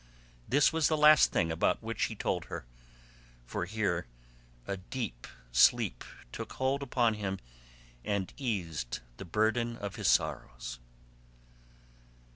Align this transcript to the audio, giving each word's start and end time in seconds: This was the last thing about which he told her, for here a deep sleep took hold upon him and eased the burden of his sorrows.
This 0.49 0.73
was 0.73 0.87
the 0.87 0.97
last 0.97 1.31
thing 1.31 1.51
about 1.51 1.83
which 1.83 2.05
he 2.05 2.15
told 2.15 2.45
her, 2.45 2.65
for 3.45 3.65
here 3.65 4.07
a 4.65 4.75
deep 4.77 5.27
sleep 5.51 6.03
took 6.31 6.53
hold 6.53 6.81
upon 6.81 7.13
him 7.13 7.37
and 8.03 8.33
eased 8.35 9.01
the 9.17 9.25
burden 9.25 9.75
of 9.77 9.97
his 9.97 10.07
sorrows. 10.07 10.79